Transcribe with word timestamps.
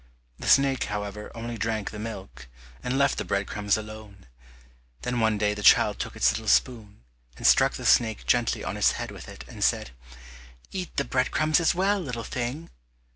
The 0.39 0.47
snake, 0.47 0.85
however, 0.85 1.29
only 1.35 1.59
drank 1.59 1.91
the 1.91 1.99
milk, 1.99 2.47
and 2.81 2.97
left 2.97 3.19
the 3.19 3.23
bread 3.23 3.45
crumbs 3.45 3.77
alone. 3.77 4.25
Then 5.03 5.19
one 5.19 5.37
day 5.37 5.53
the 5.53 5.61
child 5.61 5.99
took 5.99 6.15
its 6.15 6.31
little 6.31 6.47
spoon 6.47 7.03
and 7.37 7.45
struck 7.45 7.73
the 7.73 7.85
snake 7.85 8.25
gently 8.25 8.63
on 8.63 8.77
its 8.77 8.93
head 8.93 9.11
with 9.11 9.29
it, 9.29 9.45
and 9.47 9.63
said, 9.63 9.91
"Eat 10.71 10.97
the 10.97 11.05
bread 11.05 11.29
crumbs 11.29 11.59
as 11.59 11.75
well, 11.75 11.99
little 11.99 12.23
thing." 12.23 12.71